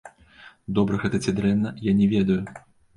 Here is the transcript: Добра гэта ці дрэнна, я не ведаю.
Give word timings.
Добра 0.79 0.95
гэта 1.05 1.21
ці 1.27 1.37
дрэнна, 1.43 1.77
я 1.93 1.97
не 2.03 2.13
ведаю. 2.19 2.43